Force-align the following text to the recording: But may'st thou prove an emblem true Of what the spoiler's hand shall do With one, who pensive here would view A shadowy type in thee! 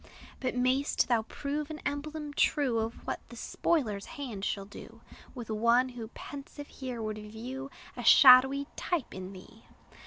But 0.39 0.55
may'st 0.55 1.09
thou 1.09 1.21
prove 1.21 1.69
an 1.69 1.77
emblem 1.85 2.33
true 2.33 2.79
Of 2.79 2.95
what 3.05 3.19
the 3.29 3.35
spoiler's 3.35 4.07
hand 4.17 4.43
shall 4.43 4.65
do 4.65 5.01
With 5.35 5.51
one, 5.51 5.89
who 5.89 6.07
pensive 6.15 6.65
here 6.69 6.99
would 7.03 7.19
view 7.19 7.69
A 7.95 8.03
shadowy 8.03 8.65
type 8.75 9.13
in 9.13 9.31
thee! 9.31 9.65